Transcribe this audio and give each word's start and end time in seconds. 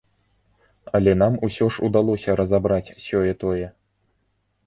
Але 0.99 1.11
нам 1.21 1.33
усё 1.47 1.67
ж 1.75 1.83
удалося 1.87 2.35
разабраць 2.41 2.95
сёе-тое. 3.07 3.67